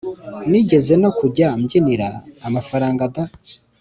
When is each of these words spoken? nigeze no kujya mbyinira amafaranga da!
nigeze 0.49 0.93
no 1.03 1.09
kujya 1.17 1.47
mbyinira 1.61 2.07
amafaranga 2.47 3.03
da! 3.15 3.23